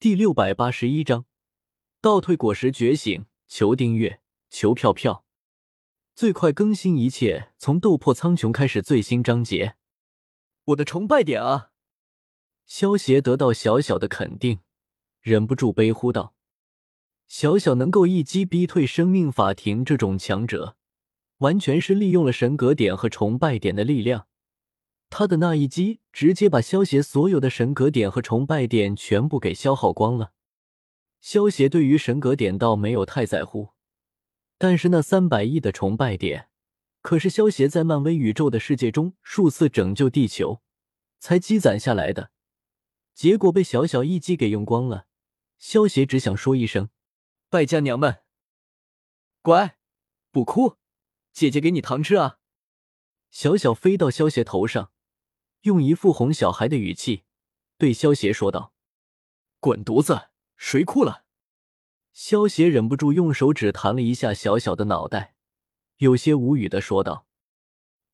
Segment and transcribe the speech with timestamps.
[0.00, 1.24] 第六百八十一章
[2.00, 3.26] 倒退果实觉醒。
[3.48, 5.24] 求订阅，求票票，
[6.14, 9.74] 最快更新一切从斗破苍穹开始最新章节。
[10.66, 11.72] 我的崇拜点啊！
[12.64, 14.60] 萧协得到小小的肯定，
[15.20, 16.36] 忍不住悲呼道
[17.26, 20.76] ：“小小能够一击逼退生命法庭这种强者，
[21.38, 24.28] 完全是利用了神格点和崇拜点的力量。
[25.10, 30.32] 他的那一击，直接把萧协所有的神格点和崇拜点全部给消耗光了。
[31.20, 33.70] 萧协对于神格点倒没有太在乎，
[34.56, 36.48] 但是那三百亿的崇拜点，
[37.02, 40.60] 可是萧协在漫威宇宙的世界中数次拯救地球
[41.18, 42.30] 才积攒下来的。”
[43.14, 45.06] 结果被小小一击给用光了，
[45.58, 46.90] 萧协只想说一声
[47.50, 48.22] ：“败家娘们，
[49.42, 49.76] 乖，
[50.30, 50.76] 不哭，
[51.32, 52.38] 姐姐给你糖吃啊！”
[53.32, 54.92] 小小飞到萧协头上，
[55.62, 57.24] 用一副哄小孩的语气
[57.76, 58.72] 对萧协说道
[59.60, 61.24] ：“滚犊子，谁哭了？”
[62.12, 65.34] 萧协忍不住用手指弹了一下小小的脑袋，
[65.98, 67.26] 有些无语的说道：“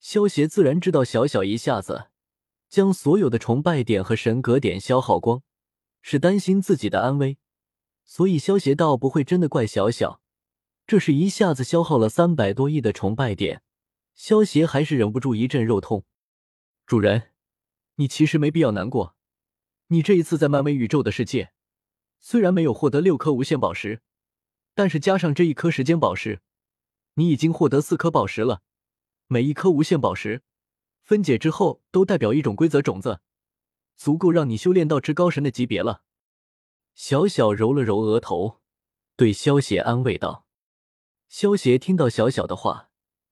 [0.00, 2.08] 萧协自然知道小小一下子。”
[2.72, 5.42] 将所有的崇拜点和神格点消耗光，
[6.00, 7.36] 是担心自己的安危，
[8.02, 10.22] 所以萧邪倒不会真的怪小小。
[10.86, 13.62] 这是一下子消耗了三百多亿的崇拜点，
[14.14, 16.06] 萧邪还是忍不住一阵肉痛。
[16.86, 17.31] 主人，
[17.96, 19.16] 你其实没必要难过，
[19.88, 21.52] 你这一次在漫威宇宙的世界，
[22.18, 24.00] 虽然没有获得六颗无限宝石，
[24.74, 26.40] 但是加上这一颗时间宝石，
[27.14, 28.62] 你已经获得四颗宝石了，
[29.26, 30.42] 每一颗无限宝石。
[31.02, 33.20] 分解之后都代表一种规则种子，
[33.96, 36.04] 足够让你修炼到至高神的级别了。
[36.94, 38.60] 小小揉了揉额头，
[39.16, 40.46] 对萧邪安慰道
[41.28, 42.90] ：“萧邪听到小小的话，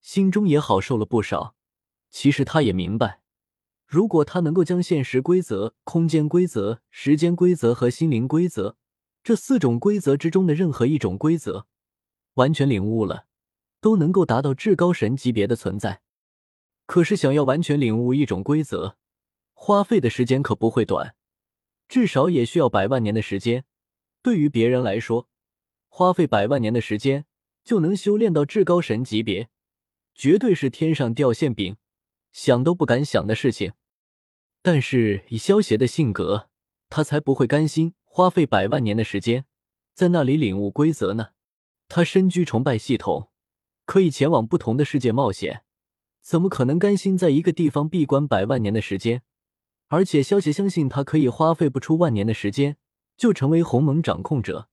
[0.00, 1.54] 心中也好受了不少。
[2.10, 3.21] 其实他也明白，
[3.92, 8.78] 如果他能够将现实规则、空间规则、时间规则和心灵规则
[9.22, 11.66] 这四种规则之中的任何一种规则
[12.36, 13.26] 完全领悟了，
[13.82, 16.00] 都能够达到至高神级别的存在。”
[16.88, 18.96] 可是，想要完全领悟一种规则，
[19.52, 21.14] 花费的时间可不会短，
[21.86, 23.66] 至少也需要百万年的时间。
[24.22, 25.28] 对于别人来说，
[25.90, 27.26] 花费百万年的时间
[27.62, 29.50] 就能修炼到至高神级别，
[30.14, 31.76] 绝对是天上掉馅饼，
[32.32, 33.74] 想都不敢想的事情。
[34.62, 36.48] 但是以萧邪的性格，
[36.88, 39.44] 他才不会甘心花费百万年的时间
[39.92, 41.30] 在那里领悟规则呢。
[41.88, 43.30] 他身居崇拜系统，
[43.84, 45.64] 可以前往不同的世界冒险。
[46.22, 49.22] 怎么可能甘心在一个地方闭关百万年的时间？
[49.88, 52.78] 而且萧协相信他可以花费不出万年的时间
[53.16, 54.68] 就成为鸿蒙掌控者，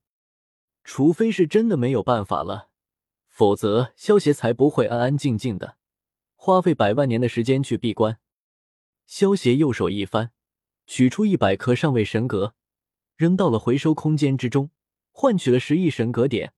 [0.84, 2.70] 除非是真的没有办法了，
[3.28, 5.76] 否则萧协才不会安安静静的
[6.36, 8.18] 花费百万年的时间去闭关。
[9.10, 10.30] 萧协右手一翻，
[10.86, 12.54] 取出一百颗上位神格，
[13.16, 14.70] 扔到了回收空间之中，
[15.10, 16.52] 换取了十亿神格点。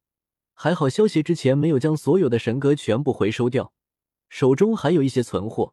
[0.53, 3.73] 还好萧协之前没有将所有的神格全部回收掉。
[4.29, 5.73] 手中还有一些存货，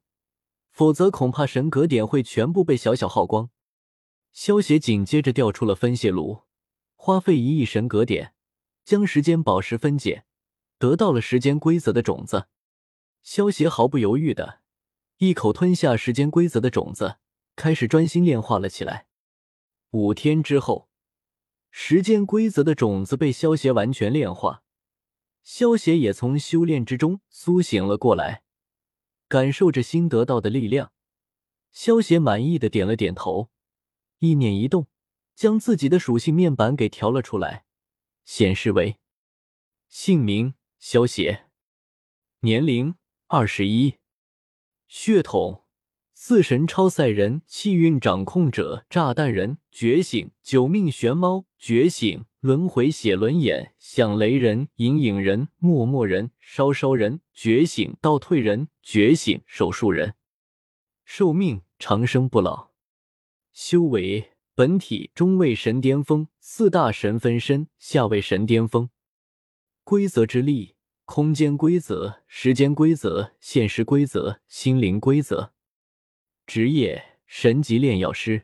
[0.72, 3.50] 否则恐怕神格点会全部被小小耗光。
[4.32, 6.44] 萧协紧接着调出了分解炉，
[6.96, 8.34] 花费一亿神格点，
[8.86, 10.24] 将时间宝石分解，
[10.78, 12.48] 得到了时间规则的种子。
[13.22, 14.62] 萧协毫不犹豫的
[15.20, 17.18] 一口吞下时间规则的种子，
[17.58, 19.08] 开始专心炼化了起来。
[19.90, 20.88] 五天之后，
[21.72, 24.64] 时间规则的种子被萧协完全炼化，
[25.44, 28.44] 萧协也从修炼之中苏醒了过来。
[29.28, 30.94] 感受着新得到的力量，
[31.74, 33.50] 萧协满意的点了点头，
[34.20, 34.88] 意念一动，
[35.36, 37.66] 将自己的属性面板给调了出来，
[38.24, 38.98] 显示为
[39.90, 41.50] 姓名萧协，
[42.40, 42.96] 年龄
[43.28, 43.99] 二十一，
[44.90, 45.66] 血统
[46.16, 52.26] 四神超赛人，气运掌控者，炸弹人觉醒，九命玄猫觉醒。
[52.40, 60.16] 轮回写轮眼，响雷人，隐隐人，默默人，烧烧人，觉醒，倒退人，觉醒，手术人，
[61.06, 62.70] 寿命长生不老，
[63.52, 68.90] 修为本体中位神巅峰，四大神分身下位神巅峰，
[69.84, 70.76] 规则之力：
[71.12, 75.54] 空间规则、时间规则、现实规则、心灵规则，
[76.46, 78.44] 职业神级炼药师，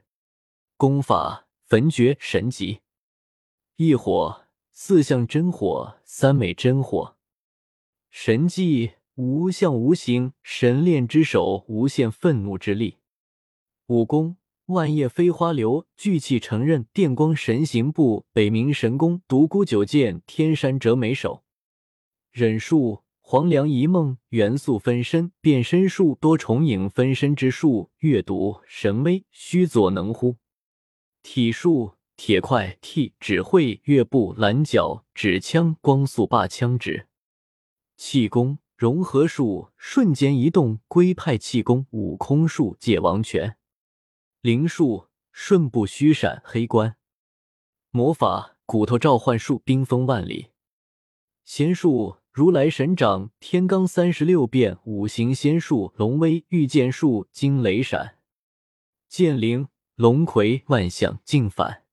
[0.75, 2.79] 功法焚诀神级。
[3.75, 7.15] 异火，四象真火，三昧真火。
[8.09, 12.97] 神技无相无形，神炼之手，无限愤怒之力。
[13.85, 21.44] 武功万叶飞花流，聚气成刃，电光神行步，北冥神功，独孤九剑，天山折梅手。
[22.35, 30.35] 忍术黄粱一梦，元素分身，变身术多重影分身之术，阅读神威，须佐能乎。
[31.23, 31.95] 体术。
[32.17, 37.07] 铁块、T 指挥、乐步、蓝角、指枪、光速霸枪指。
[37.97, 43.57] 气功融合术瞬间移动龟派气功悟空术界王拳
[44.39, 46.95] 灵术瞬步虚闪黑关
[47.91, 50.51] 魔法骨头召唤术冰封万里
[51.43, 58.17] 仙术如来神掌天罡三十六变五行仙术龙威御剑术惊雷闪。
[59.07, 61.83] 剑灵龙葵万象镜反。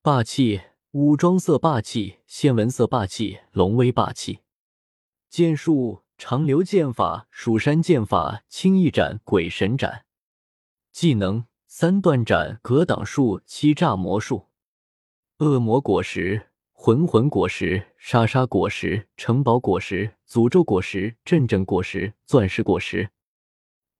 [0.00, 0.62] 霸气
[0.92, 4.38] 武装色霸气仙纹色霸气龙威霸气。
[5.28, 10.06] 剑术长流剑法、蜀山剑法、轻易斩、鬼神斩；
[10.90, 14.46] 技能三段斩、格挡术、欺诈魔术、
[15.40, 16.49] 恶魔果实、
[16.82, 23.10] 魂魂果实、沙沙果实、城堡果实、诅咒果实、阵阵果实、钻石果实；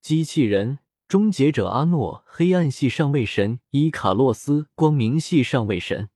[0.00, 6.06] 机器人终结者阿诺、黑暗系上位神伊卡洛斯、光明系上位神；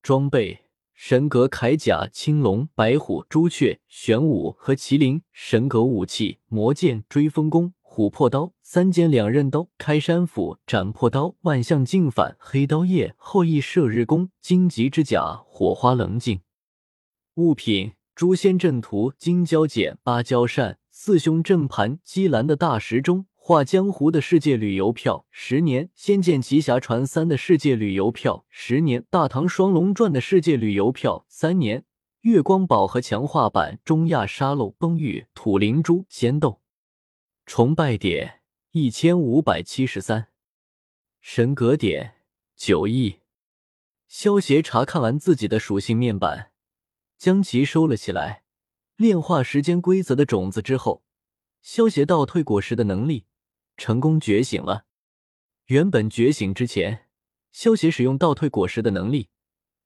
[0.00, 0.60] 装备。
[0.94, 16.40] 神格铠甲、青龙、白虎、朱雀、玄武和麒麟；神格武器：魔剑、追风弓、琥珀刀、三尖两刃刀、开山斧、斩破刀、万象镜反、黑刀叶、后羿射日弓、荆棘之甲、火花棱镜。
[17.34, 23.26] 物品：诛仙阵图、金蛟剪、芭蕉扇、四凶阵盘、击蓝的大时钟。
[23.34, 31.84] 画江湖的世界旅游票十年，《仙剑奇侠传三》的世界旅游票十年，《大唐双龙传》的世界旅游票三年，
[32.22, 36.61] 月光宝盒强化版，中亚沙漏崩玉土灵珠仙豆，
[37.44, 38.40] 崇拜点
[38.70, 40.28] 一千五百七十三，
[41.20, 42.14] 神格点
[42.56, 43.20] 九亿。
[44.06, 46.52] 萧协查看完自己的属性面板，
[47.18, 48.44] 将其收了起来。
[48.96, 51.02] 炼化时间规则的种子之后，
[51.60, 53.26] 萧协倒退果实的能力。
[53.76, 54.86] 成功觉醒了。
[55.66, 57.08] 原本觉醒之前，
[57.50, 59.30] 萧协使用倒退果实的能力，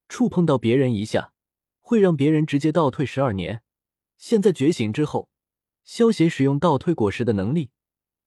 [0.09, 1.33] 触碰到别人一下，
[1.81, 3.63] 会让别人直接倒退十二年。
[4.19, 5.31] 现在觉醒之后，
[5.87, 7.71] 萧协使用倒退果实的能力，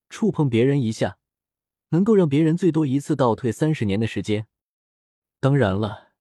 [0.10, 1.20] 触碰别人一下，
[1.90, 4.48] 能够让别人最多一次倒退三十年的时间。
[5.40, 6.14] 当然了，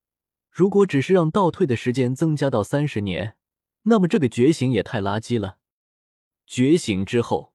[0.50, 3.38] 如果只是让倒退的时间增加到三十年，
[3.84, 5.56] 那么这个觉醒也太垃圾了。
[6.46, 7.54] 觉醒之后。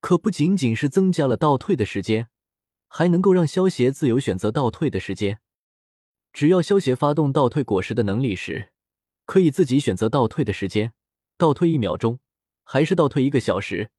[0.00, 2.28] 可不仅仅是增加了倒退的时间，
[2.88, 5.38] 还能够让萧协自由选择倒退的时间。
[6.32, 8.72] 只要萧协发动倒退果实的能力时，
[9.26, 10.92] 可以自己选择倒退的时间，
[11.36, 12.18] 倒退一秒钟，
[12.64, 13.90] 还是倒退一个小时，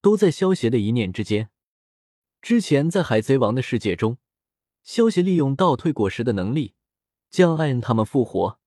[0.00, 1.50] 都在萧协的一念之间。
[2.42, 4.18] 之前在海贼王的世界中，
[4.82, 6.74] 萧协利用倒退果实的能力
[7.28, 8.60] 将艾恩他们复活，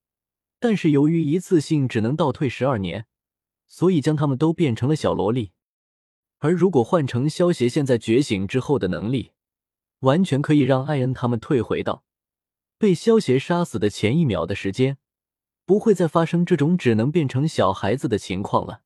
[0.58, 3.06] 但是由于一次性只能倒退十二年，
[3.66, 5.52] 所以将他们都变成了小萝莉。
[6.38, 9.32] 而如果换成萧协现在觉醒之后的能力，
[10.00, 12.04] 完全可以让艾恩他们退回到
[12.78, 14.98] 被萧协杀死的前一秒的时间，
[15.64, 18.82] 不会再发生这种只能变成小孩子的情况了。